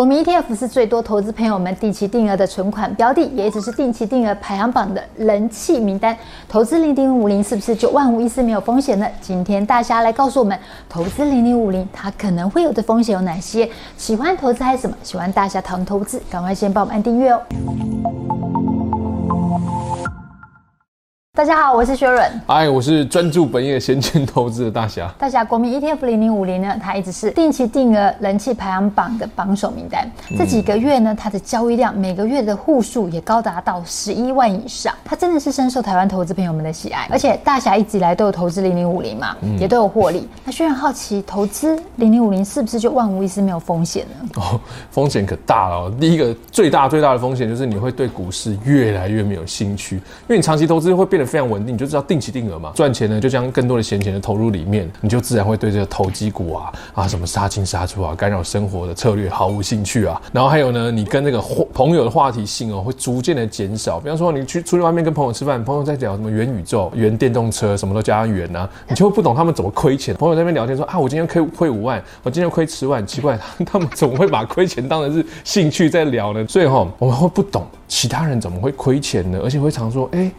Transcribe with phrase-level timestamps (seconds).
[0.00, 6.16] 我们 ETF 是最多投资朋友们定期定额的存款标的，也只是定期定额排行榜的人气名单。
[6.48, 9.06] 投资零零五零是不是就万无一失没有风险呢？
[9.20, 10.58] 今天大侠来告诉我们，
[10.88, 13.68] 投资零零五零它可能会有的风险有哪些？
[13.98, 14.96] 喜欢投资还是什么？
[15.02, 17.42] 喜欢大侠谈投资，赶快先帮我们按订阅哦。
[21.32, 22.28] 大家好，我是薛润。
[22.46, 25.08] 哎，我是专注本业先进投资的大侠。
[25.16, 30.10] 大侠，国民 ETF 零零五零呢，它一直是定期定额人气排行榜的榜首名单。
[30.28, 37.06] 嗯、这几个月呢，它的交易量每个月的户数也高达到十一万以上，它真的是深受台湾投资朋友们的喜爱。
[37.08, 40.28] 而且大侠一直以来都有投资零零五零嘛，嗯、也都有获利。
[40.44, 44.28] 那薛润好奇，投资零零五零是不是就万无一失没有风险呢？
[44.34, 44.60] 哦，
[44.90, 45.92] 风险可大了、哦。
[46.00, 51.19] 第一个最大最大的风险就是你会对股市越来越没有兴趣，因为你长期投资会变。
[51.26, 60.20] 非常稳定，你就知道定期定额嘛，赚钱呢就将更多的闲钱的投入里面，你就自然会对这个投机股啊啊什么杀进杀出啊，干扰生活的策略毫无兴趣啊。
[60.32, 61.40] 然后还有呢，你跟那个
[61.72, 64.00] 朋友的话题性哦会逐渐的减少。
[64.00, 70.14] 比方说你去出去外面跟朋友吃饭，朋友在讲什么元宇宙、元电动车，什么都加元啊，你就会不懂他们怎么亏钱。
[70.14, 76.46] 朋友在那边聊天说啊，我今天亏亏五万，我今天亏十万，奇怪， 他们怎么会把亏钱当成是兴趣在聊呢？
[76.46, 79.40] 所以哈，我们会不懂其他人怎么会亏钱呢？
[79.42, 80.30] 而且会常说，哎、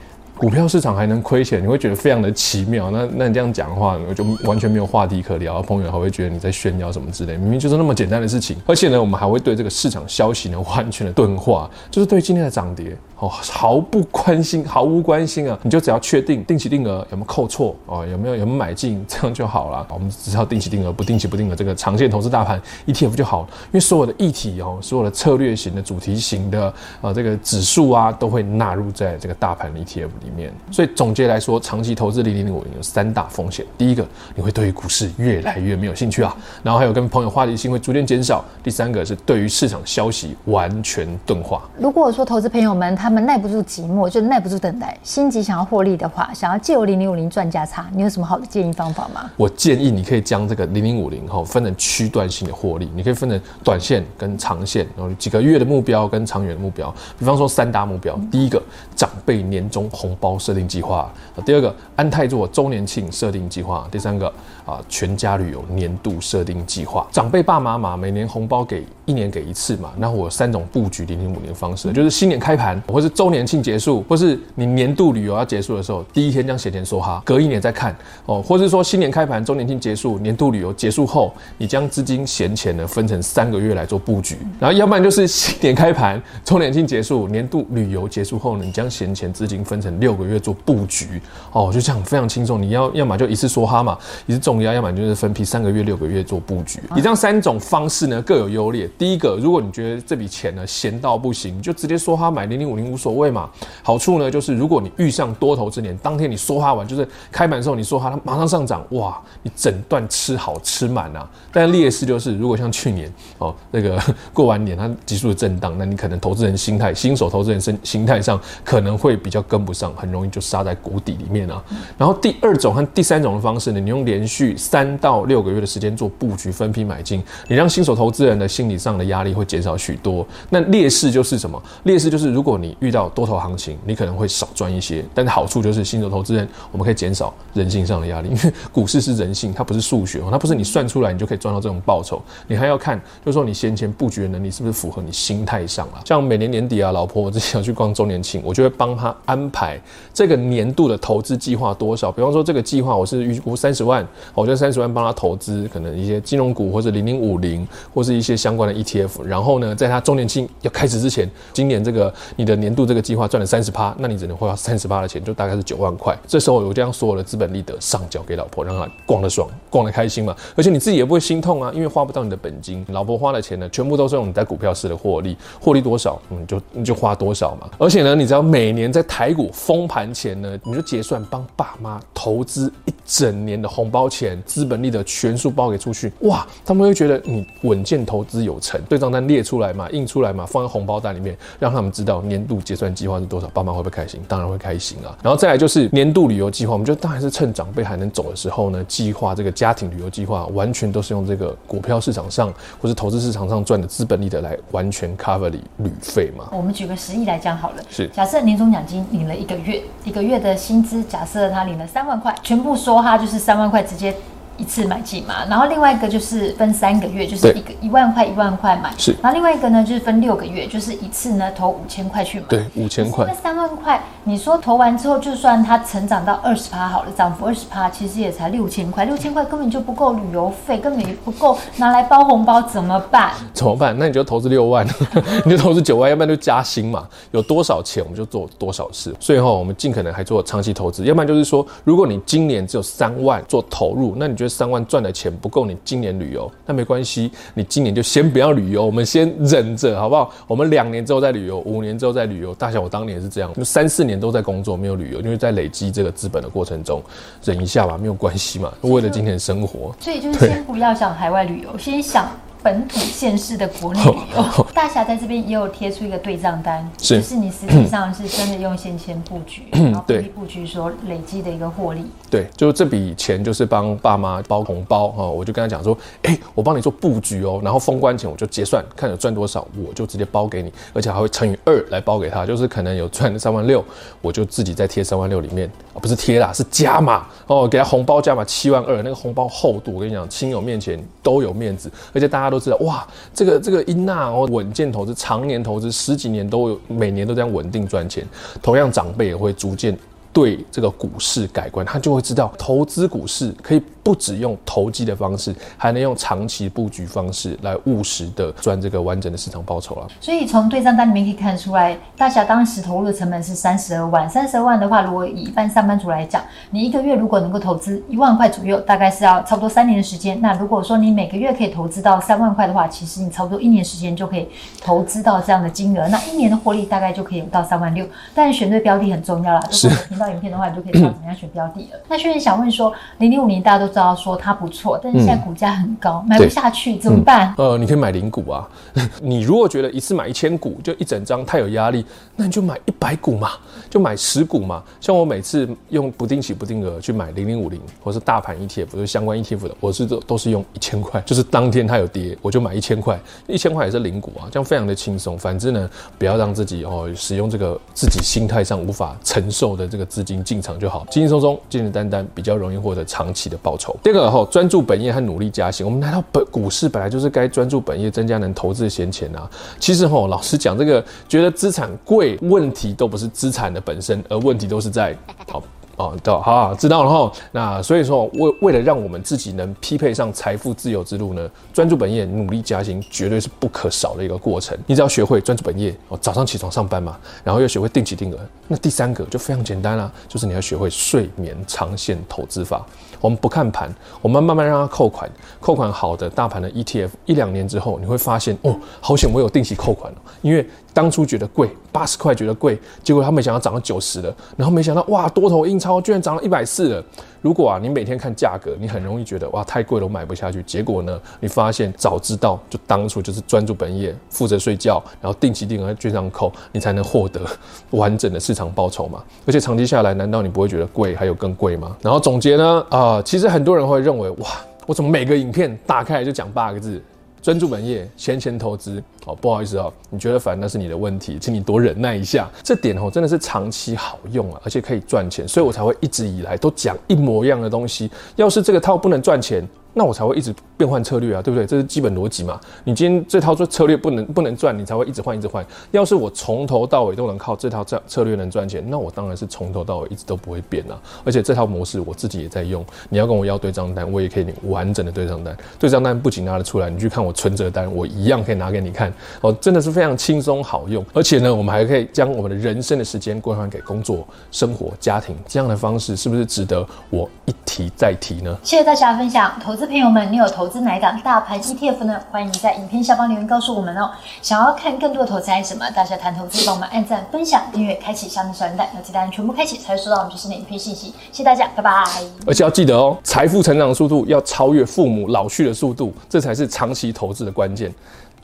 [0.42, 2.90] 股票市场还能亏钱，你会觉得非常的奇妙。
[2.90, 7.38] 那那你这样讲的话，我就完全没有话题可聊，朋友还会觉得你在炫耀什么之类。
[7.38, 12.98] 明明就是那么简单的事情，而且呢，我们还会对这个市场消息呢完全的钝化，就是对今天的涨跌。
[13.22, 15.58] 哦，毫不关心，毫无关心啊！
[15.62, 19.86] 你就只要确定定期定额有没有扣错哦，有没有有没有买进，这样就好了。
[19.94, 23.48] 我们只要定期定额，不定期不定额，这个长线投资大盘 ETF 就好了。
[23.66, 30.52] 因为所有的议题哦，所有的策略型的、主题型的啊，这个指数啊，都会纳入在这个大盘 ETF 里面。
[30.72, 41.62] 所以总结来说，长期投资零零五零有三大风险：第一个，你会对于股市越来越没有兴趣啊；然后还有跟朋友话题性会逐渐减少；第三个是对于市场消息完全钝化。
[41.78, 49.30] 如果说投资朋友们他们耐不住寂寞，就耐不住等待，心急想要获利的话，想要借由零零五零赚价差，你有什么好的建议方法吗？
[49.38, 56.94] 我建议你可以将这个零零五零哈分成区段性的获利，你可以分成短线跟长线，然后几个月的目标跟长远的目标。
[57.20, 58.62] 比方说三大目标，第一个
[58.96, 61.12] 长辈年终红包设定计划，
[61.46, 64.28] 第二个安泰做周年庆设定计划，第三个
[64.66, 67.08] 啊全家旅游年度设定计划。
[67.12, 77.96] 长辈爸妈嘛，每年红包给一年给一次嘛，那我有三种布局零零五零方式，就是新年开盘我会是周年庆结束，或是你年度旅游要结束的时候，第一天将闲钱梭哈，隔一年再看
[78.26, 92.62] 哦，或是说新年开盘、周年庆结束、年度旅游结束后，你将资金闲钱呢分成三个月来做布局，然后要不然就是新年开盘、周年庆结束、年度旅游结束后呢，你将闲钱资金分成六个月做布局哦，就这样非常轻松。
[92.62, 93.98] 你要要么就一次梭哈嘛，
[94.28, 96.80] 一次重压，要么就是分批三个月、六个月做布局。
[96.96, 98.88] 你这样三种方式呢各有优劣。
[98.98, 102.92] 第一个，如果你觉得这笔钱呢闲到不行，你就直接梭哈买零零五零。
[102.92, 103.50] 无所谓嘛，
[103.82, 111.30] 好处呢就是如果你遇上多头之年，当天你梭哈完，就是开盘的时候你梭哈，它马上上涨，哇，你整段吃好吃满啊。
[111.54, 113.98] 但劣势就是，如果像去年哦那个
[114.34, 121.64] 过完年它急速的震荡，那你可能投资人心态，新手投资人心心态上可能会比较跟不上，很容易就杀在谷底里面啊。
[121.98, 130.28] 然后第二种和第三种的方式呢，你用连续三到六个月的时间做布局，分批买进，你让新手投资人的心理上的压力会减少许多。
[130.50, 131.62] 那劣势就是什么？
[131.84, 146.02] 劣势就是如果你遇到多头行情，你可能会少赚一些，但是好处就是新手投资人，我们可以减少人性上的压力，因为股市是人性，它不是数学，它不是你算出来你就可以赚到这种报酬，你还要看，就是说你先前布局的能力是不是符合你心态上了。
[146.06, 149.80] 像每年年底啊，老婆我之前要去逛周年庆，我就会帮他安排
[150.14, 152.12] 这个年度的投资计划多少。
[152.12, 159.24] 比方说这个计划我是预估三十万，我就三十万帮他投资，可能一些金融股或者零零五零，或是一些相关的 ETF。
[159.24, 166.18] 然后呢，在他周年庆要开始之前，今年这个你的年度这个计划赚了三十趴，那你只能花三十趴的钱，就大概是九万块。
[166.26, 170.34] 这时候我将所有的资本利得上缴给老婆，让她逛得爽，逛得开心嘛。
[170.56, 177.70] 而且你自己也不会心痛啊，因为花不到你的本金，老婆花的钱呢，全部都是用你在股票市的获利，获利多少，你就你就花多少嘛。
[177.78, 192.62] 而且呢，你只要每年在台股封盘前呢，你就结算帮爸妈投资一整年的红包钱，资本利得全数包给出去，哇，他们会觉得你稳健投资有成，对账单列出来嘛，印出来嘛，放在红包袋里面，让他们知道年度。
[192.62, 193.48] 结算计划是多少？
[193.48, 194.22] 爸妈会不会开心？
[194.28, 195.18] 当然会开心啊！
[195.24, 206.46] 然后再来就是年度旅游计划，我们就当然是趁长辈还能走的时候呢，计划这个家庭旅游计划，完全都是用这个股票市场上或是投资市场上赚的资本利得来完全 cover 你旅费嘛。
[206.52, 214.14] 我们举个实例来讲好了，是假设年终奖金领了一个月，一个月的薪资，假设他领了三万块，全部梭哈就是三万块直接。
[214.58, 223.26] 一次买进嘛，然后另外一个就是分三个月，就是一个一万块一万块买，是，然后另外一个呢就是分六个月，就是一次呢投五千块去买，对，五千块。
[223.28, 233.32] 那三万块，你说投完之后，就算它成长到二十趴好了，涨幅二十趴，其实也才六千块，六千块根本就不够旅游费，根本也不够拿来包红包，怎么办？
[233.54, 233.96] 怎么办？
[233.98, 234.86] 那你就投资六万，
[235.46, 239.14] 你就投资九万，要不然就加薪嘛，有多少钱我们就做多少事。
[239.20, 250.34] 所以后我们尽可能还做长期投资，要不然就是说，如果你今年只有三万做投入，那你觉得三万赚的钱不够你今年旅游，那没关系，你今年就先不要旅游，我们先忍着，好不好？
[250.48, 252.56] 我们两年之后再旅游，五年之后再旅游。
[252.56, 257.00] 大小我当年是这样，就三四年都在工作，没有旅游，因为在累积这个资本的过程中，
[257.44, 259.96] 忍一下吧，没有关系嘛，为了今天的生活。
[260.00, 262.28] 所以就是先不要想海外旅游，先想。
[262.64, 272.06] 本土县市的国内旅游，大侠在这边也有贴出一个对账单，是就是你实际上是真的用现钱布局， 然后对布局所累积的一个获利。
[272.30, 283.84] 对，就是这笔钱就是帮爸妈包红包哈，我就跟他讲说，哎、欸，我帮你做布局哦，然后封关前我就结算，看有赚多少，我就直接包给你，而且还会乘以二来包给他，就是可能有赚三万六，
[284.22, 292.51] 我就自己再贴三万六里面，啊，不是贴啦，是加码哦，给他红包加码七万二，那个红包厚度我跟你讲，亲友面前都有面子，而且大家。
[292.52, 298.24] 都知道哇，这个这个英纳哦，稳健投资、常年投资，十几年都有，每年都这样稳定赚钱。
[298.62, 299.98] 同样，长辈也会逐渐
[300.34, 303.82] 对这个股市改观，他就会知道投资股市可以。
[304.04, 310.08] 不只用投机的方式，还能用长期布局方式来务实的赚这个完整的市场报酬了。
[310.20, 314.28] 所以从对账单里面可以看出来，大侠当时投入的成本是三十二万。
[314.28, 320.42] 三十二万的话，如果以一般上班族来讲，你一个月如果能够投资一万块左右，大概是要差不多三年的时间。
[320.42, 324.50] 那如果说你每个月可以投资到三万块的话，其实你差不多一年时间就可以
[324.82, 326.08] 投资到这样的金额。
[326.08, 328.04] 那一年的获利大概就可以有到三万六。
[328.34, 329.62] 但是选对标的很重要啦。
[329.72, 332.00] 如果有听到影片的话，你就可以知道怎么样选标的了。
[332.08, 333.91] 那轩然想问说，零零五年大家都。
[333.92, 337.54] 知道说它不错，但是现在股价很高，嗯、买不下去怎么办？
[337.58, 338.68] 嗯、呃，你可以买零股啊。
[339.22, 342.06] 你如果觉得一次买一千股就一整张太有压力，
[342.36, 343.52] 那你就买一百股嘛，
[343.90, 344.82] 就买十股嘛。
[345.00, 355.38] 像我每次用不定期不定额去买零零五零，或是大盘 ETF，就是相关 ETF 的，我是都都是用一千块，就是当天它有跌，我就买一千块，一千块也是零股啊，这样非常的轻松。
[355.38, 363.81] 反之呢，不要让自己哦使用这个自己心态上无法承受的这个资金进场就好，轻轻松松、简简单单，比较容易获得长期的报酬。
[364.04, 365.86] 第二个吼，专注本业和努力加薪。
[365.86, 369.50] 我们来到本股市，本来就是该专注本业，增加能投资的闲钱啊。
[369.80, 375.16] 其实吼，老实讲，这个觉得资产贵，问题都不是资产的本身，而问题都是在
[375.48, 375.62] 好。
[375.98, 377.32] 哦，对，好，知道了哈。
[377.52, 384.78] 那所以说，为为了让我们自己能匹配上财富自由之路呢，专注本业，努力加薪，绝对是不可少的一个过程。
[384.88, 392.86] 你只要学会专注本业，哦，早上起床上班嘛，然后又学会定期定额，那第三个就非常简单啦，就是你要学会睡眠长线投资法。
[393.20, 395.30] 我们不看盘，我们慢慢让它扣款，
[395.60, 400.68] 扣款好的大盘的 ETF，一两年之后你会发现，哦，好险我有定期扣款了，因为。
[400.94, 407.04] 当初觉得贵，八十块觉得贵，结果他没想到涨到九十了，然后没想到哇，多头印哦居然涨了一百四了。
[407.42, 410.62] 如果啊，你每天看价格，你很容易觉得哇，太贵了，我买不下去。
[410.64, 417.42] 结果呢，你发现早知道就当初就是专注本业，负责睡觉，然后定期定额券商扣，你才能获得
[417.90, 419.24] 完整的市场报酬嘛。
[419.48, 421.98] 而且长期下来，难道你不会觉得贵还有更贵吗？
[422.02, 424.48] 然后总结呢，啊、其实很多人会认为哇，
[424.86, 427.02] 我怎么每个影片打开来就讲八个字？
[427.42, 429.02] 专注本业，闲钱投资。
[429.26, 432.50] 哦，不好意思哦，你觉得烦那是你的问题，请你多忍耐一下。
[432.64, 438.10] 这点哦，真的是长期好用啊，而且可以赚钱，所以我才会一直以来都讲一模一样的东西。
[438.36, 441.66] 要是这个套不能赚钱，那我才会一直变换策略啊，对不对？
[441.66, 442.60] 这是基本逻辑嘛。
[442.84, 445.66] 你今天这套做策略不能不能赚，你才会一直换一直换。
[445.92, 451.00] 要是我从头到尾都能靠这套策策略能赚钱，那我当然是从头到尾一直都不会变啊。
[451.26, 452.86] 而且这套模式我自己也在用。
[453.10, 455.56] 你要跟我要对账单，我也可以领完整的对账单。
[455.78, 459.14] 对账单不仅拿得出来，你去看我存折单，我一样可以拿给你看。
[459.42, 461.06] 哦，真的是非常轻松好用。
[461.14, 468.58] 而且呢，我们还可以将我们的人生的时间归还给工作、生活、家庭，这样的方式是不是值得我一提再提呢？
[468.64, 469.92] 谢谢大家分享，投资资。
[469.92, 472.22] 朋友们，你有投资哪一档大盘 ETF 呢？
[472.32, 474.12] 欢迎在影片下方留言告诉我们哦。
[474.42, 475.90] 想要看更多的投资还是什么？
[475.92, 481.08] 大家谈投资，帮我们按赞、分享、订阅、开启下面小铃铛，要记得全部开启才会收到我们最新的影片信息。
[481.32, 482.04] 谢谢大家，拜拜。
[482.46, 487.94] 而且要记得哦，财富成长的速度要超越父母老去的速度，这才是长期投资的关键。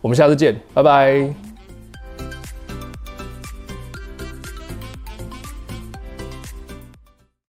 [0.01, 1.56] 我们下次见，拜拜。